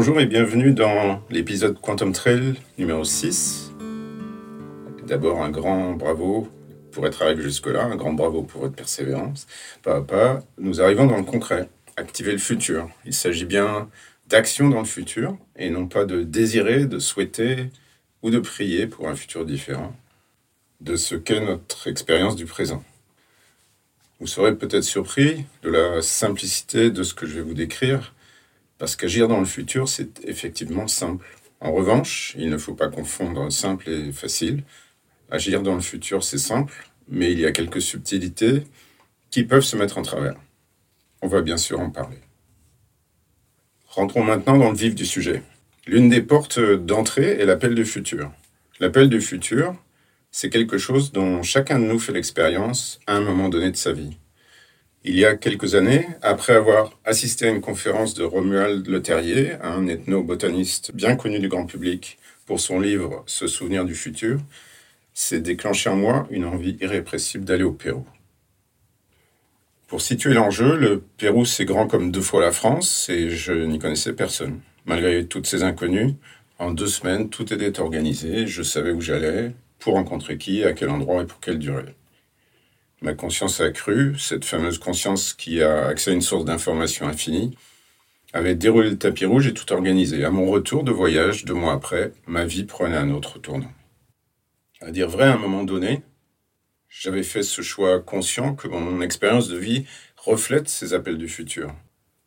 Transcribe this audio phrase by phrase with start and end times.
[0.00, 3.72] Bonjour et bienvenue dans l'épisode Quantum Trail numéro 6.
[5.06, 6.48] D'abord un grand bravo
[6.90, 9.46] pour être arrivé jusque-là, un grand bravo pour votre persévérance.
[9.82, 11.68] Pas à pas, nous arrivons dans le concret,
[11.98, 12.88] activer le futur.
[13.04, 13.90] Il s'agit bien
[14.26, 17.68] d'action dans le futur et non pas de désirer, de souhaiter
[18.22, 19.94] ou de prier pour un futur différent
[20.80, 22.82] de ce qu'est notre expérience du présent.
[24.18, 28.14] Vous serez peut-être surpris de la simplicité de ce que je vais vous décrire,
[28.80, 31.26] parce qu'agir dans le futur, c'est effectivement simple.
[31.60, 34.64] En revanche, il ne faut pas confondre simple et facile.
[35.30, 36.72] Agir dans le futur, c'est simple,
[37.06, 38.62] mais il y a quelques subtilités
[39.30, 40.34] qui peuvent se mettre en travers.
[41.20, 42.16] On va bien sûr en parler.
[43.86, 45.42] Rentrons maintenant dans le vif du sujet.
[45.86, 48.32] L'une des portes d'entrée est l'appel du futur.
[48.80, 49.76] L'appel du futur,
[50.30, 53.92] c'est quelque chose dont chacun de nous fait l'expérience à un moment donné de sa
[53.92, 54.16] vie.
[55.02, 59.52] Il y a quelques années, après avoir assisté à une conférence de Romuald Le Terrier,
[59.62, 64.40] un ethno-botaniste bien connu du grand public pour son livre Se souvenir du futur,
[65.14, 68.04] s'est déclenché en moi une envie irrépressible d'aller au Pérou.
[69.86, 73.78] Pour situer l'enjeu, le Pérou c'est grand comme deux fois la France et je n'y
[73.78, 74.60] connaissais personne.
[74.84, 76.14] Malgré toutes ces inconnues,
[76.58, 80.90] en deux semaines, tout était organisé, je savais où j'allais, pour rencontrer qui, à quel
[80.90, 81.94] endroit et pour quelle durée.
[83.02, 87.56] Ma conscience a cru, cette fameuse conscience qui a accès à une source d'information infinie,
[88.32, 90.24] avait déroulé le tapis rouge et tout organisé.
[90.24, 93.72] À mon retour de voyage, deux mois après, ma vie prenait un autre tournant.
[94.82, 96.02] À dire vrai, à un moment donné,
[96.88, 101.74] j'avais fait ce choix conscient que mon expérience de vie reflète ces appels du futur.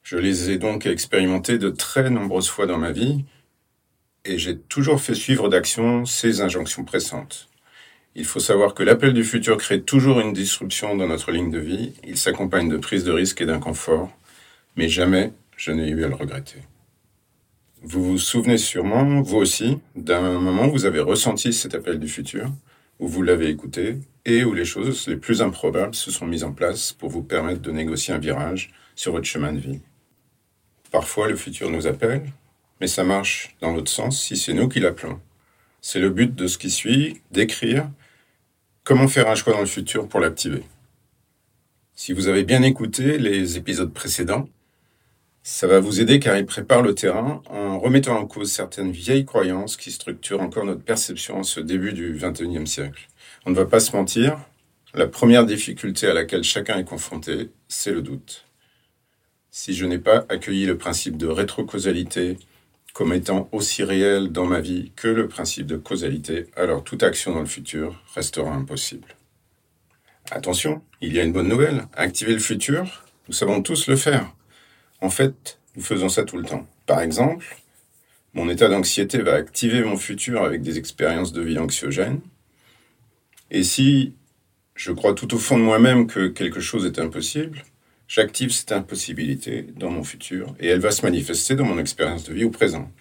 [0.01, 3.25] Je les ai donc expérimentés de très nombreuses fois dans ma vie,
[4.25, 7.49] et j'ai toujours fait suivre d'action ces injonctions pressantes.
[8.15, 11.57] Il faut savoir que l'appel du futur crée toujours une disruption dans notre ligne de
[11.57, 11.93] vie.
[12.03, 14.11] Il s'accompagne de prises de risques et d'inconfort,
[14.75, 16.59] mais jamais je n'ai eu à le regretter.
[17.81, 22.07] Vous vous souvenez sûrement, vous aussi, d'un moment où vous avez ressenti cet appel du
[22.07, 22.51] futur,
[22.99, 26.53] où vous l'avez écouté et où les choses les plus improbables se sont mises en
[26.53, 29.81] place pour vous permettre de négocier un virage sur votre chemin de vie.
[30.91, 32.23] Parfois, le futur nous appelle,
[32.79, 35.19] mais ça marche dans l'autre sens si c'est nous qui l'appelons.
[35.81, 37.89] C'est le but de ce qui suit, d'écrire
[38.83, 40.63] comment faire un choix dans le futur pour l'activer?
[41.95, 44.49] Si vous avez bien écouté les épisodes précédents,
[45.41, 49.25] ça va vous aider car il prépare le terrain en remettant en cause certaines vieilles
[49.25, 53.07] croyances qui structurent encore notre perception en ce début du XXIe siècle.
[53.45, 54.39] On ne va pas se mentir,
[54.93, 58.45] la première difficulté à laquelle chacun est confronté, c'est le doute.
[59.49, 62.37] Si je n'ai pas accueilli le principe de rétrocausalité
[62.93, 67.33] comme étant aussi réel dans ma vie que le principe de causalité, alors toute action
[67.33, 69.15] dans le futur restera impossible.
[70.29, 71.87] Attention, il y a une bonne nouvelle.
[71.93, 74.31] Activer le futur, nous savons tous le faire.
[75.01, 76.67] En fait, nous faisons ça tout le temps.
[76.85, 77.57] Par exemple,
[78.33, 82.21] mon état d'anxiété va activer mon futur avec des expériences de vie anxiogènes.
[83.51, 84.13] Et si
[84.75, 87.63] je crois tout au fond de moi-même que quelque chose est impossible,
[88.15, 92.33] J'active cette impossibilité dans mon futur et elle va se manifester dans mon expérience de
[92.35, 92.91] vie au présent.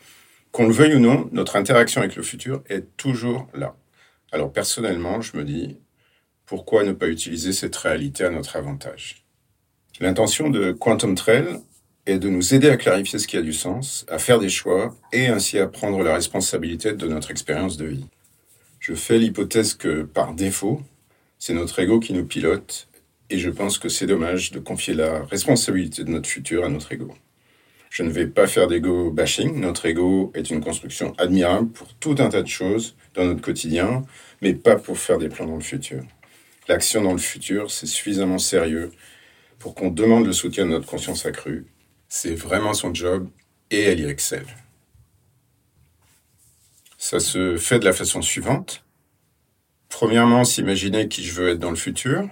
[0.52, 3.76] Qu'on le veuille ou non, notre interaction avec le futur est toujours là.
[4.32, 5.76] Alors personnellement, je me dis,
[6.46, 9.26] pourquoi ne pas utiliser cette réalité à notre avantage?
[10.00, 11.60] L'intention de Quantum Trail
[12.06, 14.96] est de nous aider à clarifier ce qui a du sens, à faire des choix
[15.12, 18.06] et ainsi à prendre la responsabilité de notre expérience de vie.
[18.80, 20.80] Je fais l'hypothèse que par défaut,
[21.38, 22.88] c'est notre ego qui nous pilote
[23.32, 26.92] et je pense que c'est dommage de confier la responsabilité de notre futur à notre
[26.92, 27.14] ego.
[27.88, 29.58] Je ne vais pas faire d'ego bashing.
[29.58, 34.04] Notre ego est une construction admirable pour tout un tas de choses dans notre quotidien,
[34.42, 36.02] mais pas pour faire des plans dans le futur.
[36.68, 38.92] L'action dans le futur, c'est suffisamment sérieux
[39.58, 41.66] pour qu'on demande le soutien de notre conscience accrue.
[42.08, 43.28] C'est vraiment son job
[43.70, 44.46] et elle y excelle.
[46.98, 48.84] Ça se fait de la façon suivante.
[49.88, 52.28] Premièrement, s'imaginer qui je veux être dans le futur.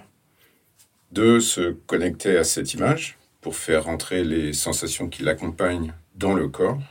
[1.11, 6.47] Deux, se connecter à cette image pour faire rentrer les sensations qui l'accompagnent dans le
[6.47, 6.81] corps.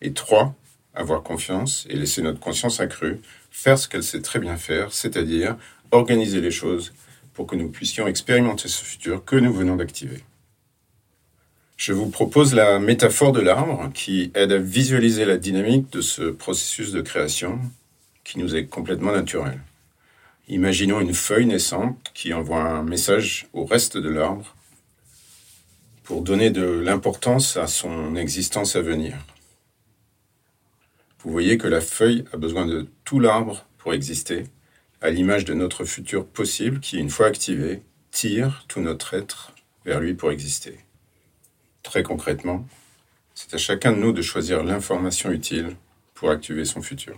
[0.00, 0.54] Et trois,
[0.94, 3.20] avoir confiance et laisser notre conscience accrue
[3.50, 5.56] faire ce qu'elle sait très bien faire, c'est-à-dire
[5.90, 6.92] organiser les choses
[7.34, 10.24] pour que nous puissions expérimenter ce futur que nous venons d'activer.
[11.76, 16.22] Je vous propose la métaphore de l'arbre qui aide à visualiser la dynamique de ce
[16.22, 17.58] processus de création
[18.24, 19.60] qui nous est complètement naturel.
[20.48, 24.56] Imaginons une feuille naissante qui envoie un message au reste de l'arbre
[26.02, 29.16] pour donner de l'importance à son existence à venir.
[31.20, 34.44] Vous voyez que la feuille a besoin de tout l'arbre pour exister,
[35.00, 39.54] à l'image de notre futur possible qui, une fois activé, tire tout notre être
[39.84, 40.78] vers lui pour exister.
[41.84, 42.66] Très concrètement,
[43.34, 45.76] C'est à chacun de nous de choisir l'information utile
[46.14, 47.16] pour activer son futur.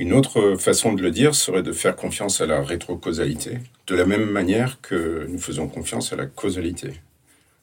[0.00, 4.06] Une autre façon de le dire serait de faire confiance à la rétrocausalité, de la
[4.06, 6.94] même manière que nous faisons confiance à la causalité.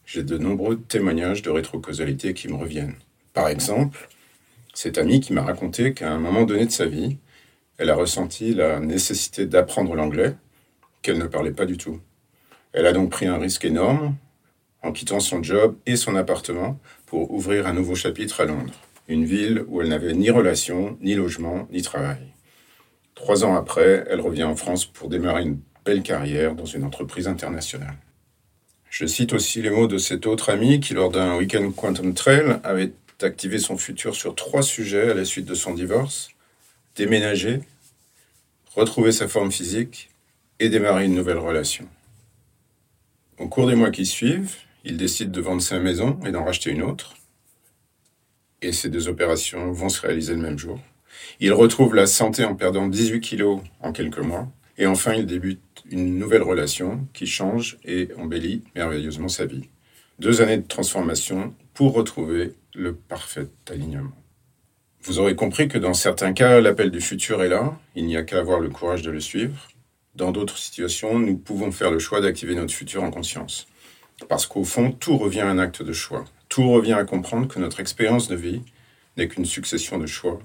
[0.05, 2.93] J'ai de nombreux témoignages de rétrocausalité qui me reviennent.
[3.33, 4.07] Par exemple,
[4.75, 7.17] cette amie qui m'a raconté qu'à un moment donné de sa vie,
[7.79, 10.35] elle a ressenti la nécessité d'apprendre l'anglais,
[11.01, 11.99] qu'elle ne parlait pas du tout.
[12.71, 14.15] Elle a donc pris un risque énorme
[14.83, 18.75] en quittant son job et son appartement pour ouvrir un nouveau chapitre à Londres,
[19.07, 22.33] une ville où elle n'avait ni relation, ni logement, ni travail.
[23.15, 27.27] Trois ans après, elle revient en France pour démarrer une belle carrière dans une entreprise
[27.27, 27.95] internationale.
[28.89, 32.59] Je cite aussi les mots de cet autre ami qui, lors d'un week-end Quantum Trail,
[32.63, 36.29] avait activé son futur sur trois sujets à la suite de son divorce
[36.97, 37.61] déménager,
[38.75, 40.09] retrouver sa forme physique
[40.59, 41.87] et démarrer une nouvelle relation.
[43.37, 46.71] Au cours des mois qui suivent, il décide de vendre sa maison et d'en racheter
[46.71, 47.13] une autre.
[48.61, 50.79] Et ces deux opérations vont se réaliser le même jour.
[51.39, 54.47] Il retrouve la santé en perdant 18 kilos en quelques mois.
[54.77, 59.69] Et enfin, il débute une nouvelle relation qui change et embellit merveilleusement sa vie.
[60.19, 64.11] Deux années de transformation pour retrouver le parfait alignement.
[65.03, 68.23] Vous aurez compris que dans certains cas, l'appel du futur est là, il n'y a
[68.23, 69.67] qu'à avoir le courage de le suivre.
[70.15, 73.67] Dans d'autres situations, nous pouvons faire le choix d'activer notre futur en conscience.
[74.27, 76.25] Parce qu'au fond, tout revient à un acte de choix.
[76.57, 78.63] Tout revient à comprendre que notre expérience de vie
[79.15, 80.39] n'est qu'une succession de choix.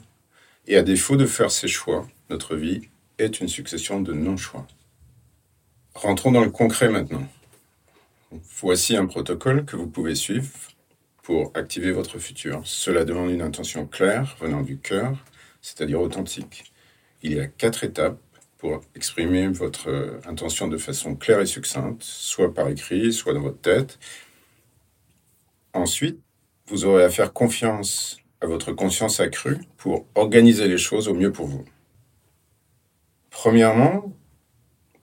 [0.66, 2.82] Et à défaut de faire ces choix, notre vie
[3.16, 4.66] est une succession de non-choix.
[5.94, 7.26] Rentrons dans le concret maintenant.
[8.30, 10.50] Voici un protocole que vous pouvez suivre
[11.22, 12.60] pour activer votre futur.
[12.64, 15.16] Cela demande une intention claire venant du cœur,
[15.62, 16.74] c'est-à-dire authentique.
[17.22, 18.20] Il y a quatre étapes
[18.58, 23.62] pour exprimer votre intention de façon claire et succincte, soit par écrit, soit dans votre
[23.62, 23.98] tête.
[25.74, 26.20] Ensuite,
[26.66, 31.32] vous aurez à faire confiance à votre conscience accrue pour organiser les choses au mieux
[31.32, 31.64] pour vous.
[33.30, 34.12] Premièrement,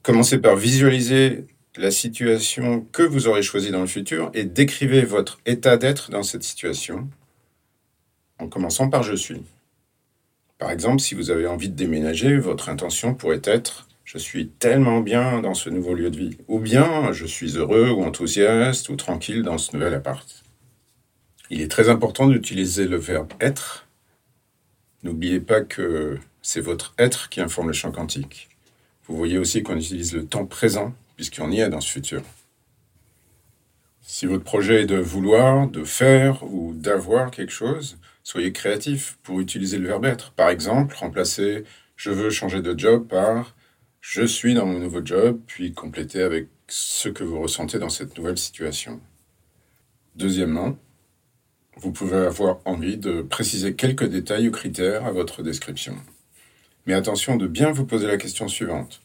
[0.04, 1.45] commencez par visualiser
[1.77, 6.24] la situation que vous aurez choisie dans le futur et décrivez votre état d'être dans
[6.24, 7.10] cette situation
[8.39, 9.44] en commençant par je suis.
[10.57, 15.01] Par exemple, si vous avez envie de déménager, votre intention pourrait être je suis tellement
[15.01, 18.95] bien dans ce nouveau lieu de vie ou bien je suis heureux ou enthousiaste ou
[18.95, 20.44] tranquille dans ce nouvel appart.
[21.50, 23.88] Il est très important d'utiliser le verbe être.
[25.04, 28.50] N'oubliez pas que c'est votre être qui informe le champ quantique.
[29.07, 32.22] Vous voyez aussi qu'on utilise le temps présent puisqu'on y est dans ce futur.
[34.01, 39.40] Si votre projet est de vouloir, de faire ou d'avoir quelque chose, soyez créatif pour
[39.40, 40.31] utiliser le verbe être.
[40.31, 41.63] Par exemple, remplacer
[41.95, 43.56] je veux changer de job par
[44.02, 48.18] je suis dans mon nouveau job, puis compléter avec ce que vous ressentez dans cette
[48.18, 49.02] nouvelle situation.
[50.16, 50.78] Deuxièmement,
[51.81, 55.96] vous pouvez avoir envie de préciser quelques détails ou critères à votre description.
[56.86, 59.02] Mais attention de bien vous poser la question suivante.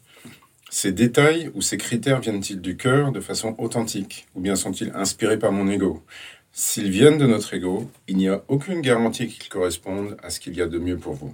[0.69, 5.39] Ces détails ou ces critères viennent-ils du cœur de façon authentique ou bien sont-ils inspirés
[5.39, 6.03] par mon ego?
[6.51, 10.55] S'ils viennent de notre ego, il n'y a aucune garantie qu'ils correspondent à ce qu'il
[10.55, 11.33] y a de mieux pour vous.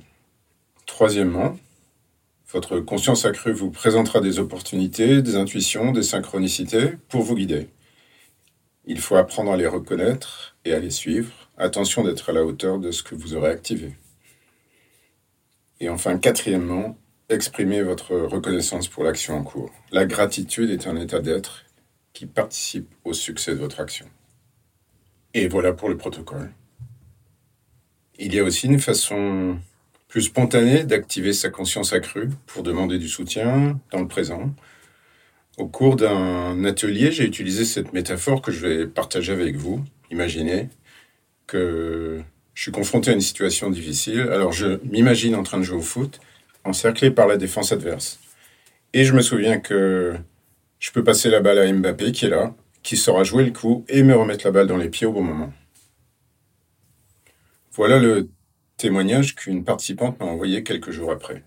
[0.85, 1.57] Troisièmement,
[2.51, 7.69] votre conscience accrue vous présentera des opportunités, des intuitions, des synchronicités pour vous guider.
[8.85, 11.31] Il faut apprendre à les reconnaître et à les suivre.
[11.57, 13.95] Attention d'être à la hauteur de ce que vous aurez activé.
[15.79, 16.97] Et enfin, quatrièmement,
[17.31, 19.71] Exprimez votre reconnaissance pour l'action en cours.
[19.93, 21.63] La gratitude est un état d'être
[22.11, 24.05] qui participe au succès de votre action.
[25.33, 26.51] Et voilà pour le protocole.
[28.19, 29.57] Il y a aussi une façon
[30.09, 34.53] plus spontanée d'activer sa conscience accrue pour demander du soutien dans le présent.
[35.61, 39.79] Au cours d'un atelier, j'ai utilisé cette métaphore que je vais partager avec vous.
[40.09, 40.69] Imaginez
[41.45, 42.19] que
[42.55, 44.21] je suis confronté à une situation difficile.
[44.21, 46.19] Alors je m'imagine en train de jouer au foot
[46.63, 48.19] encerclé par la défense adverse.
[48.93, 50.15] Et je me souviens que
[50.79, 53.85] je peux passer la balle à Mbappé qui est là, qui saura jouer le coup
[53.87, 55.53] et me remettre la balle dans les pieds au bon moment.
[57.73, 58.29] Voilà le
[58.77, 61.43] témoignage qu'une participante m'a envoyé quelques jours après.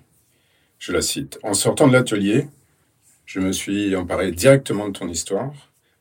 [0.78, 1.40] Je la cite.
[1.42, 2.47] En sortant de l'atelier,
[3.26, 5.52] je me suis emparé directement de ton histoire.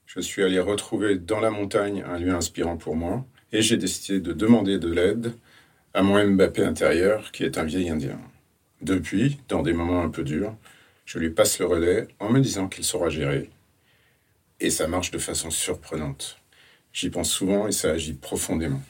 [0.06, 4.20] Je suis allé retrouver dans la montagne un lieu inspirant pour moi et j'ai décidé
[4.20, 5.34] de demander de l'aide
[5.94, 8.20] à mon Mbappé intérieur qui est un vieil Indien.
[8.82, 10.56] Depuis, dans des moments un peu durs,
[11.06, 13.50] je lui passe le relais en me disant qu'il saura gérer.
[14.60, 16.39] Et ça marche de façon surprenante.
[16.92, 18.82] J'y pense souvent et ça agit profondément.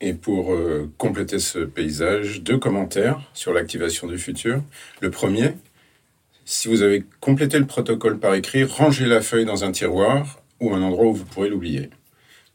[0.00, 4.62] Et pour euh, compléter ce paysage, deux commentaires sur l'activation du futur.
[5.00, 5.54] Le premier,
[6.44, 10.74] si vous avez complété le protocole par écrit, rangez la feuille dans un tiroir ou
[10.74, 11.90] un endroit où vous pourrez l'oublier.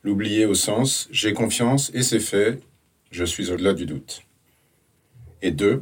[0.04, 2.60] L'oublier au sens j'ai confiance et c'est fait,
[3.12, 4.22] je suis au-delà du doute.
[5.42, 5.82] Et deux,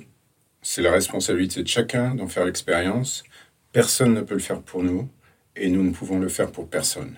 [0.62, 3.24] c'est la responsabilité de chacun d'en faire l'expérience.
[3.72, 5.10] Personne ne peut le faire pour nous
[5.56, 7.16] et nous ne pouvons le faire pour personne.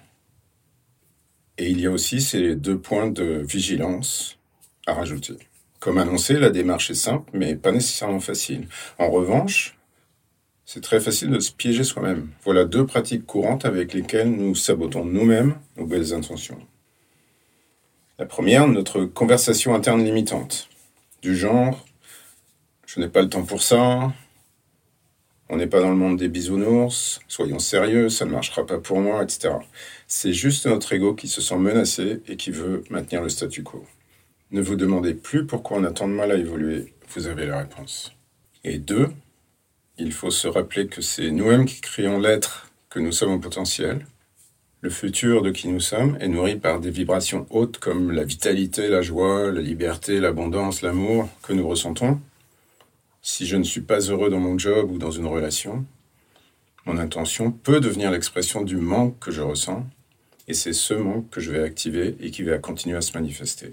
[1.57, 4.39] Et il y a aussi ces deux points de vigilance
[4.87, 5.35] à rajouter.
[5.79, 8.67] Comme annoncé, la démarche est simple, mais pas nécessairement facile.
[8.97, 9.78] En revanche,
[10.71, 12.29] c'est très facile de se piéger soi-même.
[12.43, 16.59] Voilà deux pratiques courantes avec lesquelles nous sabotons nous-mêmes nos belles intentions.
[18.19, 20.69] La première, notre conversation interne limitante.
[21.23, 21.83] Du genre,
[22.85, 24.13] je n'ai pas le temps pour ça,
[25.49, 28.99] on n'est pas dans le monde des bisounours, soyons sérieux, ça ne marchera pas pour
[28.99, 29.55] moi, etc.
[30.07, 33.87] C'est juste notre ego qui se sent menacé et qui veut maintenir le statu quo.
[34.51, 37.57] Ne vous demandez plus pourquoi on a tant de mal à évoluer, vous avez la
[37.57, 38.13] réponse.
[38.63, 39.07] Et deux,
[39.99, 44.05] il faut se rappeler que c'est nous-mêmes qui créons l'être que nous sommes au potentiel.
[44.81, 48.87] Le futur de qui nous sommes est nourri par des vibrations hautes comme la vitalité,
[48.87, 52.19] la joie, la liberté, l'abondance, l'amour que nous ressentons.
[53.21, 55.85] Si je ne suis pas heureux dans mon job ou dans une relation,
[56.85, 59.85] mon intention peut devenir l'expression du manque que je ressens,
[60.47, 63.71] et c'est ce manque que je vais activer et qui va continuer à se manifester.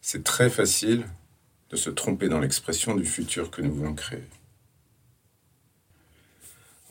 [0.00, 1.04] C'est très facile
[1.70, 4.22] de se tromper dans l'expression du futur que nous voulons créer.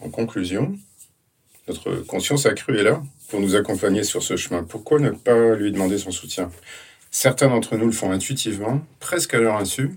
[0.02, 0.76] En conclusion,
[1.68, 4.64] notre conscience accrue est là pour nous accompagner sur ce chemin.
[4.64, 6.52] Pourquoi ne pas lui demander son soutien?
[7.12, 9.92] Certains d'entre nous le font intuitivement, presque à leur insu,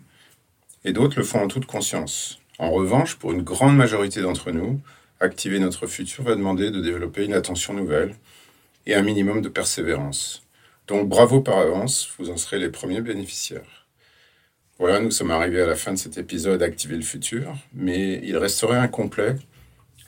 [0.84, 2.38] et d'autres le font en toute conscience.
[2.58, 4.80] En revanche, pour une grande majorité d'entre nous,
[5.20, 8.14] activer notre futur va demander de développer une attention nouvelle
[8.86, 10.42] et un minimum de persévérance.
[10.86, 13.86] Donc bravo par avance, vous en serez les premiers bénéficiaires.
[14.78, 18.36] Voilà, nous sommes arrivés à la fin de cet épisode Activer le futur, mais il
[18.36, 19.36] resterait incomplet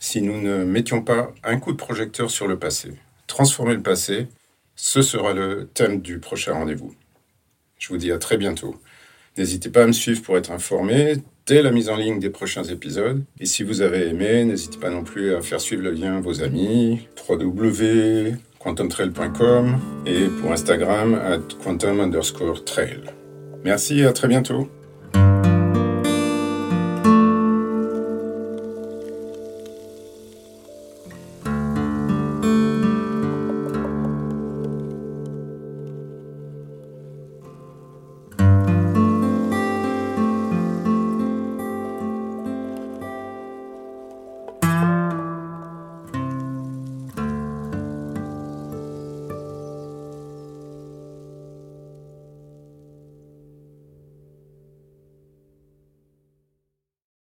[0.07, 2.93] si nous ne mettions pas un coup de projecteur sur le passé.
[3.27, 4.29] Transformer le passé,
[4.77, 6.95] ce sera le thème du prochain rendez-vous.
[7.77, 8.77] Je vous dis à très bientôt.
[9.37, 11.15] N'hésitez pas à me suivre pour être informé
[11.47, 13.25] dès la mise en ligne des prochains épisodes.
[13.41, 16.21] Et si vous avez aimé, n'hésitez pas non plus à faire suivre le lien à
[16.21, 23.01] vos amis, www.quantumtrail.com et pour Instagram at quantum underscore trail.
[23.65, 24.71] Merci et à très bientôt.